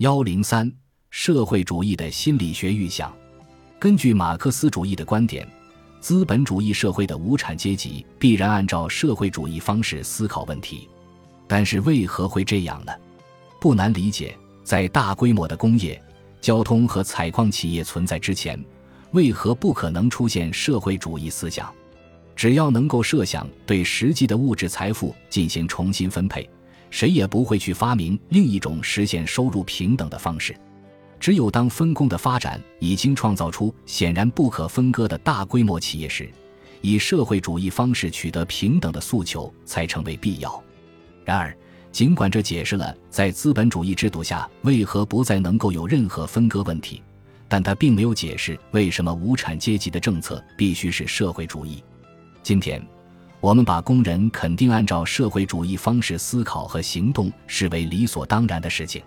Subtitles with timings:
[0.00, 0.72] 幺零三，
[1.10, 3.14] 社会主义的心理学预想。
[3.78, 5.46] 根据马克思主义的观点，
[6.00, 10.88] 资本主义社会的无产阶级必然按照社会主义方式思考问题。
[11.46, 12.92] 但是为何会这样呢？
[13.60, 14.34] 不难理解，
[14.64, 16.02] 在大规模的工业、
[16.40, 18.58] 交通和采矿企业存在之前，
[19.10, 21.70] 为何不可能出现社会主义思想？
[22.34, 26.48] 只要能够设想对实际的物质财富进行重新分配。
[26.90, 30.54] 谁也不会去发明另一种实现收入平等的方式。
[31.18, 36.28] 只有当分工的发展已经创造出显然不可分割的大规模企业时，
[36.80, 40.62] 以社会主义方式取得平等的诉求才成为必要。
[41.24, 41.54] 然而，
[41.92, 47.02] 尽管这解释了在资本主义制度下为何不再能够有任何分割问题，
[47.48, 51.84] 但它并没有解释为什么无产阶级的政策必须是社会主义。
[52.42, 52.82] 今天。
[53.40, 59.02] 我们把工人肯定按照社会主义方式思考和行动视为理所当然的事情。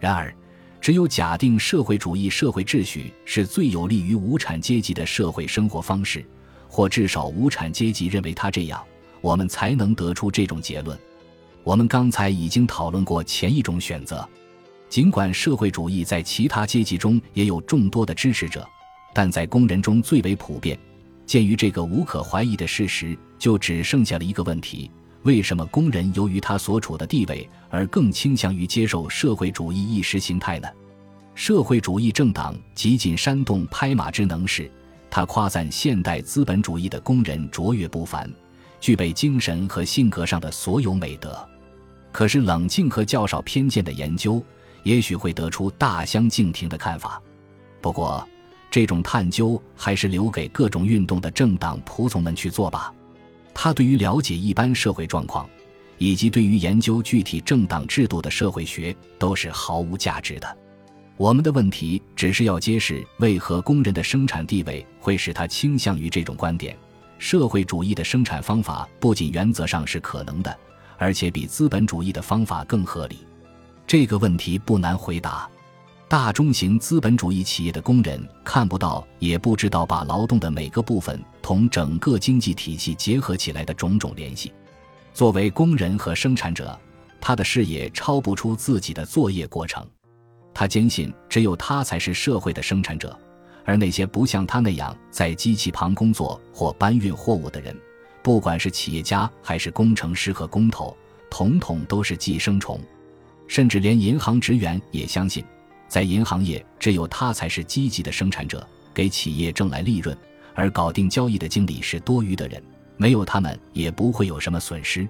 [0.00, 0.34] 然而，
[0.80, 6.24] 只有假定社会主义社会秩序是最有利于无产阶级的社会生活方式，
[6.68, 8.82] 或至少无产阶级认为它这样，
[9.20, 10.98] 我们才能得出这种结论。
[11.62, 14.28] 我们刚才已经讨论过前一种选择。
[14.88, 18.66] 尽管社会主义在其他阶级中也有众多的支持者，
[19.14, 20.76] 但在工人中最为普遍。
[21.30, 24.90] 鉴于这个无可怀疑的事实，就只剩下了一个问题：
[25.22, 30.66] 为什么工人由于他所处的地位而更倾向于接受社会主义意识形态呢？
[31.36, 34.68] 社会主义政党极尽煽动拍马之能事，
[35.08, 38.28] 他夸赞现代资本主义的工人卓越不凡，
[38.80, 41.48] 具备精神和性格上的所有美德。
[42.10, 44.44] 可是，冷静和较少偏见的研究，
[44.82, 47.22] 也许会得出大相径庭的看法。
[47.80, 48.28] 不过，
[48.70, 52.94] 这种探究还是留给各种运动的政党仆从们去做吧。
[53.52, 55.48] 他对于了解一般社会状况，
[55.98, 60.56] 以及对于研究具体政党制度的社会学，都是毫无价值的。
[61.16, 66.74] 我们的问题只是要揭示为何工人的生产地位会使他倾向于这种观点：
[67.18, 70.58] 社会主义的生产方法不仅原则上是可能的，
[70.96, 73.18] 而且比资本主义的方法更合理。
[73.86, 75.46] 这个问题不难回答。
[76.10, 84.52] 大中型资本主义企业的工人看不到，也不知道把劳动的每个部分同整个经济体系结合起来的种种联系。
[85.14, 86.76] 作为工人和生产者，
[87.20, 89.86] 他的视野超不出自己的作业过程。
[90.52, 93.16] 他坚信只有他才是社会的生产者，
[93.64, 97.72] 而那些不像他那样在机器旁工作或搬运货物的人，
[98.20, 100.96] 不管是企业家还是工程师和工头，
[101.30, 102.80] 统统都是寄生虫。
[103.46, 105.44] 甚至连银行职员也相信。
[105.90, 108.64] 在银行业，只有他才是积极的生产者，
[108.94, 110.16] 给企业挣来利润；
[110.54, 112.62] 而搞定交易的经理是多余的人，
[112.96, 115.06] 没有他们也不会有什么损失。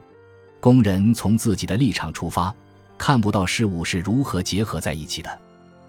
[0.58, 2.54] 工人从自己的立场出发，
[2.96, 5.38] 看不到事物是如何结合在一起的。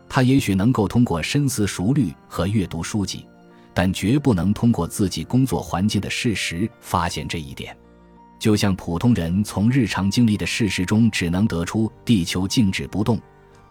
[0.10, 3.26] 他也许能够通过深思熟虑和阅读书籍，
[3.74, 7.74] 但绝不能通过自己工作环境的事实发现这一点。
[8.40, 13.18] 就像普通人从日常经历的事实中只能得出地球静止不动。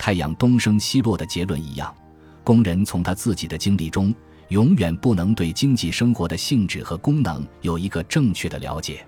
[0.00, 1.94] 太阳东升西落的结论一样，
[2.42, 4.14] 工人从他自己的经历中
[4.48, 9.06] 永远不能对经济生活的性质和功能有一个正确的了解。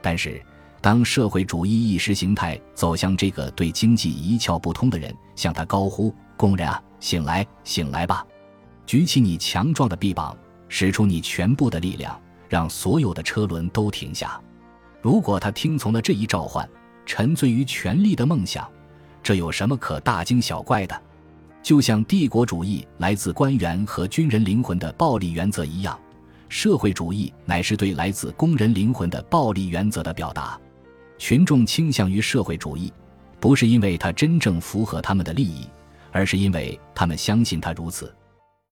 [0.00, 0.40] 但是，
[0.80, 8.24] 当社会主义意识形态走向这个对经济一窍不通的人，向他高呼：“工人啊，醒来，醒来吧！
[8.86, 10.38] 举起你强壮的臂膀，
[10.68, 12.16] 使出你全部的力量，
[12.48, 14.40] 让所有的车轮都停下。”
[15.02, 16.70] 如果他听从了这一召唤，
[17.04, 18.70] 沉醉于权力的梦想。
[19.30, 21.02] 这有什么可大惊小怪的？
[21.62, 25.96] 就像帝国主义来自官员和军人灵魂的暴力原则一样，
[26.48, 30.58] 社会主义乃是对来自工人灵魂的暴力原则的表达。
[31.16, 32.92] 群众倾向于社会主义，
[33.38, 35.64] 不是因为他真正符合他们的利益，
[36.10, 38.12] 而是因为他们相信他如此。